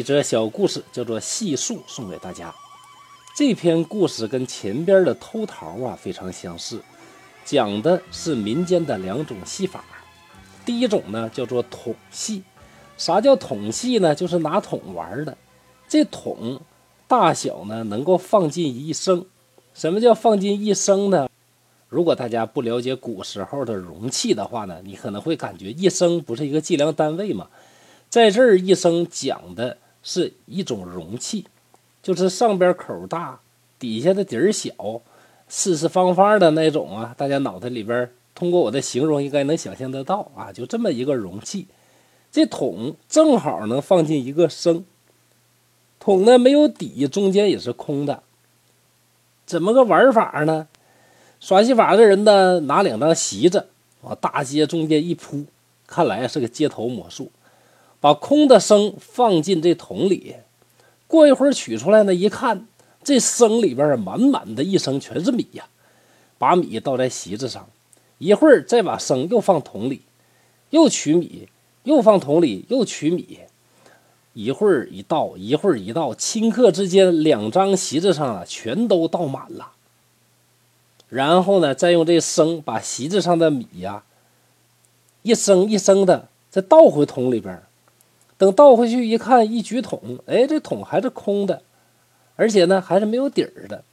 [0.00, 2.54] 一则小故事，叫做《细数》，送给大家。
[3.36, 6.80] 这篇故事跟前边的偷桃啊非常相似，
[7.44, 9.84] 讲的是民间的两种戏法。
[10.64, 12.42] 第一种呢叫做桶戏。
[12.96, 14.14] 啥叫桶戏呢？
[14.14, 15.36] 就是拿桶玩的。
[15.86, 16.58] 这桶
[17.06, 19.26] 大小呢能够放进一升。
[19.74, 21.28] 什么叫放进一升呢？
[21.90, 27.48] 如果大家不了解古时候的容器的话呢，你可能会感觉一升不是一个计量单位吗？
[28.08, 31.46] 在这儿，一升讲的是一种容器，
[32.02, 33.40] 就是上边口大，
[33.78, 34.72] 底下的底儿小，
[35.48, 37.14] 四四方方的那种啊。
[37.16, 41.66] 大家脑袋里边通过我的形容，应该能想象得到啊，就这么一个容器。
[42.32, 44.84] 这桶正好能放进一个升，
[45.98, 48.22] 桶呢没有底，中间也是空的。
[49.44, 50.68] 怎么个玩法呢？
[51.40, 53.66] 耍戏法的人呢，拿两张席子
[54.02, 55.44] 往大街中间一铺，
[55.86, 57.32] 看来是个街头魔术。
[58.00, 60.36] 把空的升放进这桶里，
[61.06, 62.66] 过一会儿取出来呢，一看
[63.04, 65.66] 这升里边满满的一升全是米呀。
[66.38, 67.68] 把米倒在席子上，
[68.16, 70.00] 一会儿再把升又放桶里，
[70.70, 71.48] 又取米，
[71.84, 73.40] 又放桶里，又取米。
[74.32, 79.72] 一会儿一倒，一会儿一倒，顷刻之间，两张席子上啊全都倒满了。
[81.08, 84.04] 然后呢，再用这升把席子上的米呀，
[85.22, 87.60] 一升一升的再倒回桶里边。
[88.40, 91.60] 等倒回去一看，一举桶，哎，这桶还是空的，
[92.36, 93.84] 而且呢还是没有底儿的。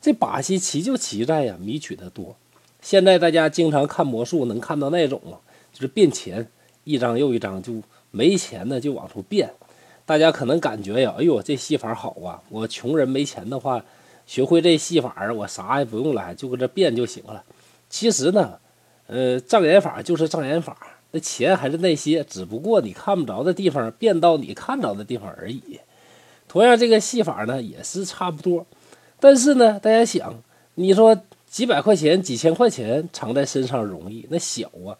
[0.00, 2.34] 这把戏奇就奇在呀，米取的多。
[2.82, 5.20] 现在大家经常看魔术，能看到那种
[5.72, 6.48] 就是变钱，
[6.82, 9.48] 一张又一张，就没钱呢就往出变。
[10.04, 12.42] 大家可能感觉呀，哎呦，这戏法好啊！
[12.48, 13.84] 我穷人没钱的话，
[14.26, 17.44] 学会这戏法，我啥也不用来，就搁这变就行了。
[17.88, 18.58] 其实呢，
[19.06, 20.76] 呃，障眼法就是障眼法。
[21.14, 25.78] 那钱还是那些，只不过你看不着的地方变到你看着的地方而已。
[26.48, 28.66] 同样，这个戏法呢也是差不多。
[29.20, 30.42] 但是呢，大家想，
[30.74, 34.98] 你说几百块钱、几千块钱藏在身上容易，那小啊，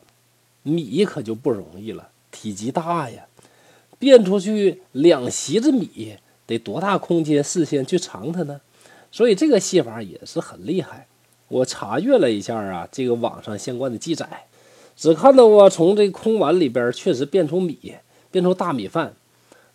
[0.62, 3.26] 米可就不容易了，体积大呀，
[3.98, 6.16] 变出去两席子米
[6.46, 8.60] 得多大空间视线去藏它呢？
[9.10, 11.08] 所以这个戏法也是很厉害。
[11.48, 14.46] 我查阅了一下啊，这个网上相关的记载。
[14.96, 17.94] 只看到啊，从这空碗里边确实变出米，
[18.30, 19.14] 变出大米饭，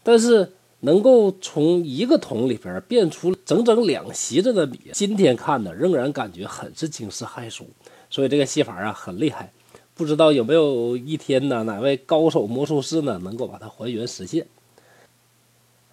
[0.02, 7.68] 但是能够从一个桶里边变出整整两席子的米，今天看呢仍然感觉很是惊世骇俗。
[8.09, 9.52] 所以这个戏法啊很厉害，
[9.94, 14.47] 不知道有没有一天呢，哪位高手魔术师呢能够把它还原实现？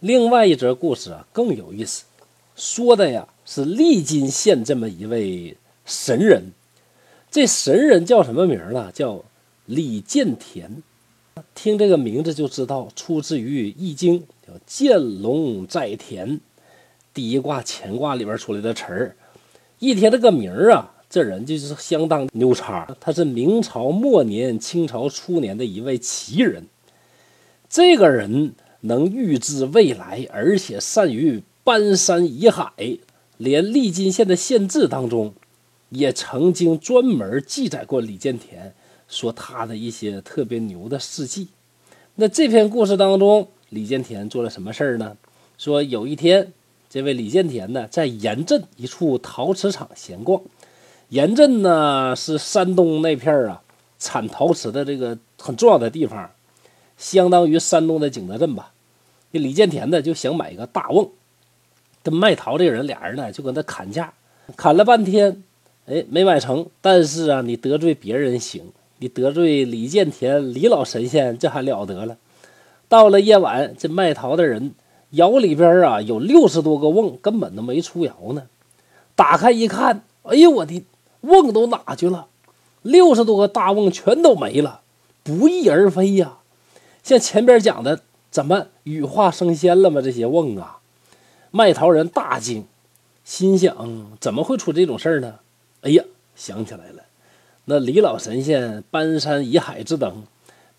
[0.01, 2.05] 另外一则故事啊更有意思，
[2.55, 6.53] 说的呀是利津县这么一位神人。
[7.37, 8.91] 这神人叫什么名呢？
[8.95, 9.23] 叫
[9.67, 10.83] 李建田。
[11.55, 16.41] 听这个名字就知道出自于《易经》，叫“见龙在田”。
[17.13, 19.17] 第一卦乾卦里边出来的词儿。
[19.81, 22.89] 一听这个名儿啊，这人就是相当牛叉。
[22.99, 26.65] 他是明朝末年、清朝初年的一位奇人。
[27.69, 32.73] 这个人能预知未来，而且善于搬山移海，
[33.37, 35.35] 连利津县的县志当中。
[35.91, 38.75] 也曾经专门记载过李建田
[39.09, 41.49] 说他的一些特别牛的事迹。
[42.17, 45.17] 那这篇故事当中，李建田做了什么事儿呢？
[45.59, 46.53] 说有一天，
[46.91, 50.43] 这位李建田呢在盐镇一处陶瓷厂闲逛。
[51.11, 53.63] 盐镇呢是山东那片儿啊
[53.99, 56.31] 产陶瓷的这个很重要的地方，
[56.99, 58.73] 相当于山东的景德镇吧。
[59.33, 61.11] 这李建田呢就想买一个大瓮，
[62.03, 64.15] 跟卖陶这个人俩人呢就跟他砍价，
[64.57, 65.43] 砍了半天。
[65.87, 72.17] 哎，没买成，但是啊，你得罪别人行，你得罪李建田李老神仙，这还了得了。
[72.89, 74.75] 到了夜晚，这卖桃的人
[75.11, 78.49] 窑里边啊有六十多个瓮，根本都没出窑呢。
[79.15, 80.85] 打开一看，哎呦我的
[81.21, 82.27] 瓮都哪去了？
[82.83, 84.81] 六十多个大瓮全都没了，
[85.23, 86.39] 不翼而飞呀！
[87.05, 88.01] 像前边讲的，
[88.31, 90.01] 怎么羽化升仙了吗？
[90.03, 90.79] 这些瓮啊，
[91.53, 92.65] 卖桃人大惊，
[93.25, 95.37] 心想怎么会出这种事儿呢？
[95.83, 96.03] 哎呀，
[96.35, 97.03] 想起来了，
[97.67, 100.25] 那李老神仙搬山移海之等，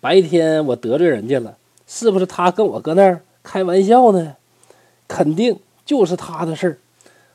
[0.00, 1.56] 白天我得罪人家了，
[1.86, 4.36] 是不是他跟我搁那儿开玩笑呢？
[5.06, 6.78] 肯定就是他的事儿，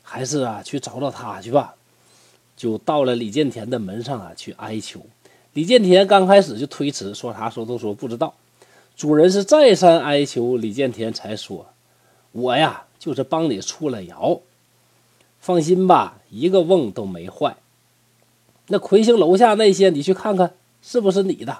[0.02, 1.74] 还是啊去找找他去吧。
[2.56, 5.00] 就到了李建田的门上啊去哀求。
[5.54, 8.32] 李建田刚开始就推辞，说啥说都说不知道。
[8.96, 11.66] 主人是再三哀求，李建田才说
[12.30, 14.40] ：“我呀就是帮你出了窑，
[15.44, 17.56] 放心吧，一个瓮都没坏。”
[18.68, 21.58] 那魁星楼下那些，你去看看是不是你的？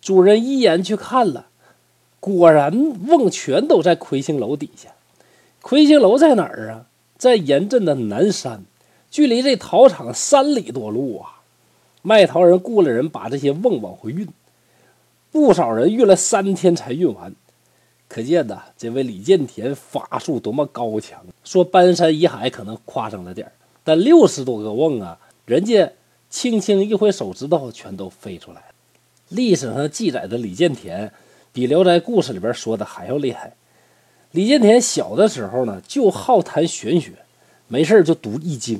[0.00, 1.46] 主人一眼去看了，
[2.20, 2.72] 果然，
[3.08, 4.90] 瓮全都在魁星楼底下。
[5.60, 6.86] 魁星楼在哪儿啊？
[7.18, 8.62] 在严镇的南山，
[9.10, 11.40] 距离这陶厂三里多路啊。
[12.02, 14.28] 卖陶人雇了人把这些瓮往回运，
[15.32, 17.34] 不少人运了三天才运完。
[18.08, 21.20] 可见呐，这位李建田法术多么高强！
[21.42, 23.52] 说搬山移海可能夸张了点儿
[23.82, 25.90] 但六十多个瓮啊，人家
[26.30, 28.62] 轻轻一挥手指头，全都飞出来。
[29.30, 31.12] 历史上记载的李建田，
[31.52, 33.54] 比《聊斋故事》里边说的还要厉害。
[34.30, 37.12] 李建田小的时候呢，就好谈玄学，
[37.68, 38.78] 没事就读《易经》。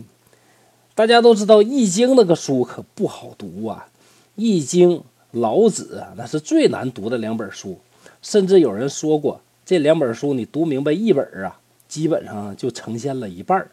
[0.94, 3.88] 大家都知道，《易经》那个书可不好读啊，
[4.37, 4.91] 《易经》
[5.32, 7.79] 《老子》，那是最难读的两本书。
[8.25, 13.69] 甚至有人说过，这两本书你读明白一本啊，基本上就呈现了一半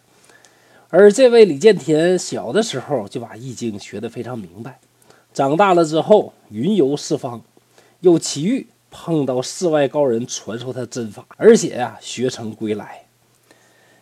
[0.90, 4.78] 而这位李建田小的时候就把《易经》学得非常明白，
[5.34, 7.42] 长大了之后云游四方，
[8.02, 13.06] 又奇遇碰到世外高人传授他真法，而且呀学成归来。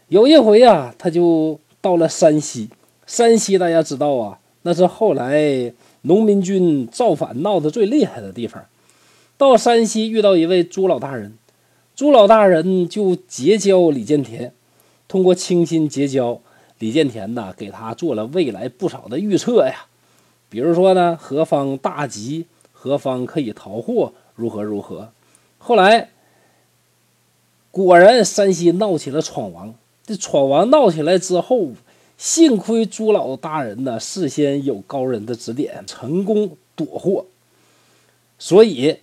[0.07, 2.71] 有一回啊，他就到了山西。
[3.05, 8.65] 山西大家知道啊，那是后来农民军造反闹得最厉害的地方。
[9.39, 11.37] 到山西遇到一位朱老大人，
[11.95, 14.51] 朱老大人就结交李建田，
[15.07, 16.41] 通过倾心结交，
[16.79, 19.85] 李建田呢给他做了未来不少的预测呀，
[20.49, 25.09] 比如说呢何方大吉，何方可以逃祸，如何如何。
[25.57, 26.09] 后来
[27.71, 29.73] 果然山西闹起了闯王，
[30.05, 31.69] 这闯王闹起来之后。
[32.17, 37.25] 幸亏朱老大人呢事先有高人的指点，成功躲祸。
[38.37, 38.97] 所以，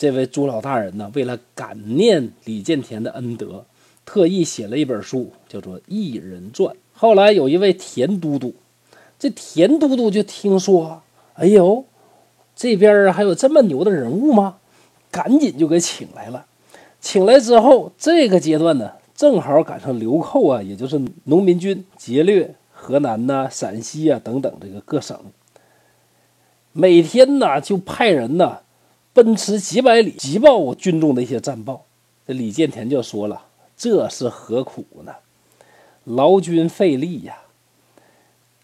[0.00, 3.66] 这位朱老大人呢，为了感念李建田的恩德，
[4.06, 6.74] 特意写了一本书，叫做《一人传》。
[6.94, 8.54] 后来有一位田都督，
[9.18, 11.02] 这田都督就听说，
[11.34, 11.84] 哎呦，
[12.56, 14.56] 这边还有这么牛的人物吗？
[15.10, 16.46] 赶紧就给请来了。
[16.98, 22.54] 请来之后，这个阶段呢，正好赶上流寇啊，也就是农民军劫掠。
[22.72, 25.20] 河南呐、陕西啊等等这个各省，
[26.72, 28.60] 每天呢就派人呢
[29.12, 31.84] 奔驰几百里，急报我军中的一些战报。
[32.26, 33.46] 这李建田就说了
[33.76, 35.14] ：“这是何苦呢？
[36.04, 37.38] 劳军费力呀！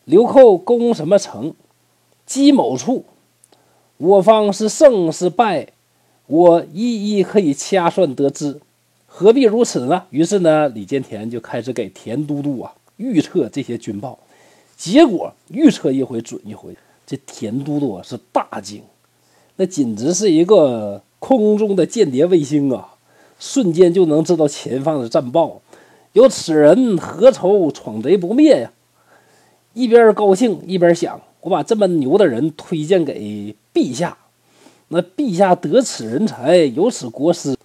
[0.05, 1.55] 流寇攻什么城？
[2.25, 3.05] 击某处，
[3.97, 5.69] 我方是胜是败，
[6.27, 8.61] 我一一可以掐算得知。
[9.07, 12.73] 何必如此呢？”于是呢，李建田就开始给田都督啊。
[12.99, 14.19] 预测这些军报，
[14.77, 16.75] 结果预测一回准一回。
[17.07, 18.83] 这田都督是大惊，
[19.57, 22.95] 那简直是一个空中的间谍卫星啊！
[23.39, 25.61] 瞬间就能知道前方的战报。
[26.13, 28.73] 有此人，何愁闯贼不灭呀？
[29.75, 34.17] 一边高兴一边想：我把这么牛的人推荐给陛下，
[34.89, 37.57] 那陛下得此人才，有此国师，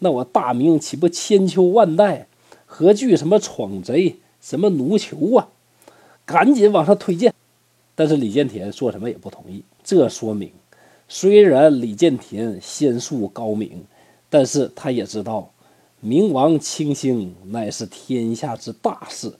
[0.00, 2.26] 那我大明岂不千秋万代？
[2.66, 4.16] 何惧什么闯贼？
[4.40, 5.48] 什么奴囚啊！
[6.26, 7.32] 赶紧往上推荐，
[7.94, 9.62] 但是李建田说什么也不同意。
[9.82, 10.50] 这说明，
[11.16, 13.84] 虽然李建田仙术高明，
[14.28, 15.48] 但是他也知道，
[16.00, 19.32] 明王清兴乃是天下之大事，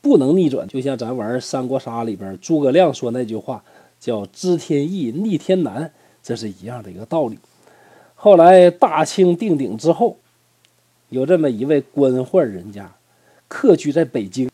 [0.00, 0.66] 不能逆转。
[0.66, 3.62] 就像咱玩三国杀里边诸葛亮说那句话，
[4.00, 5.92] 叫“知天意，逆天难”，
[6.24, 7.38] 这是一样的一个道理。
[8.14, 10.16] 后来大清定鼎之后，
[11.10, 12.90] 有这么一位官宦人家。
[13.46, 14.48] 客居在北京，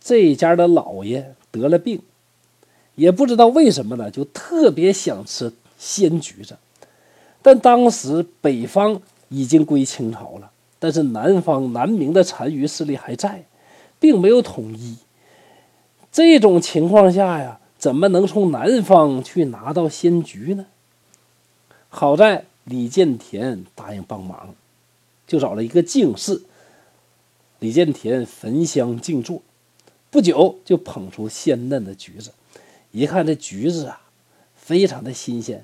[0.00, 2.00] 这一家的老爷得了病，
[2.94, 6.56] 也不知道为什么呢，就特别想吃鲜橘子。
[7.42, 13.44] 但当时北方已经归清朝了，但是南方南明的残余势力还在，
[13.98, 14.96] 并没有统一。
[16.10, 20.66] 这种情况下呀，怎么能从南方去拿到鲜橘呢？
[21.88, 24.54] 好在李建田答应帮忙，
[25.26, 26.42] 就找了一个进士。
[27.58, 29.42] 李建田焚香静坐，
[30.10, 32.32] 不久就捧出鲜嫩的橘子。
[32.90, 34.00] 一看这橘子啊，
[34.64, 35.62] 非常的新鲜，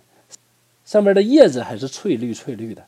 [0.85, 2.85] 上面的叶子还是翠绿翠绿的。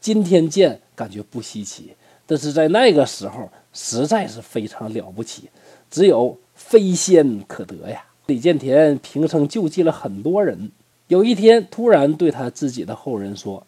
[0.00, 5.50] 今天见感觉不稀奇，但是在那个时候实在是非常了不起，
[5.90, 8.04] 只有非仙可得呀。
[8.26, 10.70] 李建田平生救济了很多人，
[11.08, 13.66] 有一天突然对他自己的后人说：“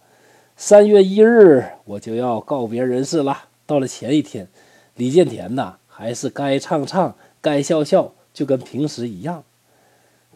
[0.56, 4.46] 三月一日我就要告别人世了。”到了前一天。
[4.94, 9.42] 李建田呐，还是该唱唱，该笑笑，就跟平时一样。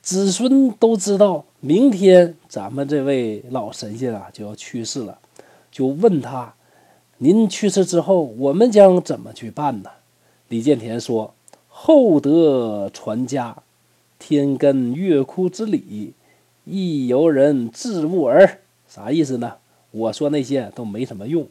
[0.00, 5.16] 子孙都知道，明天咱们这位老神仙啊就要去世了，
[5.70, 6.54] 就问他
[7.18, 9.88] ：“您去世之后，我们将怎么去办呢？”
[10.50, 11.34] 李建田说
[11.70, 13.56] ：“厚德传家，
[14.18, 16.14] 天根月枯之理，
[16.64, 18.58] 亦由人自悟耳。”
[18.90, 19.54] 啥意思呢？
[19.92, 21.46] 我说那些都没什么用，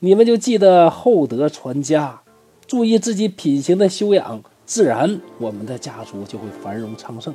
[0.00, 2.20] 你们就记得厚德传家，
[2.66, 7.34] 注意自己品行的修养，自然我们的家族就会繁荣昌盛。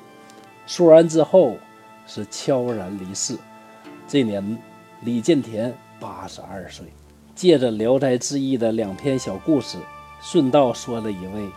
[0.68, 1.56] 说完之后，
[2.06, 3.38] 是悄然离世。
[4.08, 4.58] 这年，
[5.02, 6.86] 李建田八十二岁。
[7.36, 9.78] 借着《聊斋志异》的两篇小故事，
[10.22, 11.50] 顺道说了一位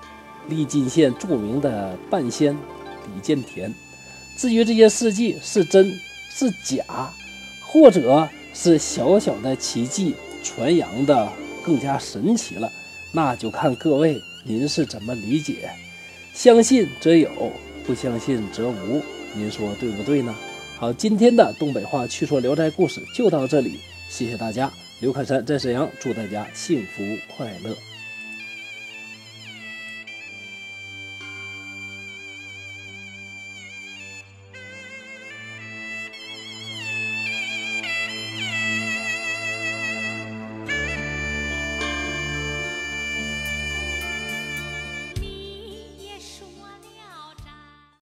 [0.49, 3.71] 历晋县著名的半仙李建田。
[4.39, 5.93] 至于这些事迹是真
[6.31, 7.11] 是假，
[7.67, 11.31] 或者是小小的奇迹传扬的
[11.63, 12.71] 更加神奇了，
[13.13, 15.71] 那就看各位您是怎么理解。
[16.33, 17.53] 相信则有，
[17.87, 19.03] 不相信则无。
[19.37, 20.35] 您说对不对呢？
[20.79, 23.79] 好，今天的东北话趣说聊斋故事就到这里，
[24.09, 24.73] 谢谢大家。
[25.01, 27.03] 刘凯山在沈阳，祝大家幸福
[27.37, 27.77] 快乐。